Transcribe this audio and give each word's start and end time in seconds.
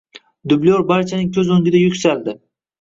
Dublyor 0.53 0.85
barchaning 0.93 1.31
koʻz 1.37 1.53
oʻngida 1.59 1.85
yuksaldi. 1.85 2.39